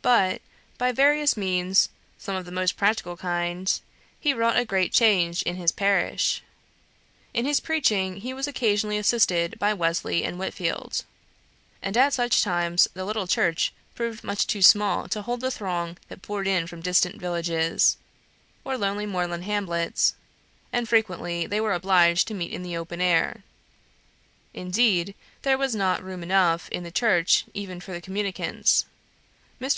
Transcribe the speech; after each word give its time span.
But, 0.00 0.40
by 0.78 0.90
various 0.90 1.36
means, 1.36 1.90
some 2.16 2.34
of 2.34 2.46
the 2.46 2.50
most 2.50 2.78
practical 2.78 3.14
kind, 3.14 3.70
he 4.18 4.32
wrought 4.32 4.56
a 4.58 4.64
great 4.64 4.90
change 4.90 5.42
in 5.42 5.56
his 5.56 5.70
parish. 5.70 6.40
In 7.34 7.44
his 7.44 7.60
preaching 7.60 8.16
he 8.16 8.32
was 8.32 8.48
occasionally 8.48 8.96
assisted 8.96 9.58
by 9.58 9.74
Wesley 9.74 10.24
and 10.24 10.38
Whitfield, 10.38 11.04
and 11.82 11.94
at 11.94 12.14
such 12.14 12.42
times 12.42 12.88
the 12.94 13.04
little 13.04 13.26
church 13.26 13.70
proved 13.94 14.24
much 14.24 14.46
too 14.46 14.62
small 14.62 15.08
to 15.10 15.20
hold 15.20 15.42
the 15.42 15.50
throng 15.50 15.98
that 16.08 16.22
poured 16.22 16.46
in 16.48 16.66
from 16.66 16.80
distant 16.80 17.20
villages, 17.20 17.98
or 18.64 18.78
lonely 18.78 19.04
moorland 19.04 19.44
hamlets; 19.44 20.14
and 20.72 20.88
frequently 20.88 21.46
they 21.46 21.60
were 21.60 21.74
obliged 21.74 22.26
to 22.28 22.34
meet 22.34 22.50
in 22.50 22.62
the 22.62 22.78
open 22.78 23.02
air; 23.02 23.42
indeed, 24.54 25.14
there 25.42 25.58
was 25.58 25.74
not 25.74 26.02
room 26.02 26.22
enough 26.22 26.66
in 26.70 26.82
the 26.82 26.90
church 26.90 27.44
even 27.52 27.78
for 27.78 27.92
the 27.92 28.00
communicants. 28.00 28.86
Mr. 28.86 28.86